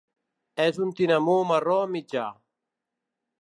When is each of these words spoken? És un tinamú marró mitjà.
És 0.63 0.79
un 0.85 0.93
tinamú 0.99 1.35
marró 1.51 1.77
mitjà. 1.93 2.25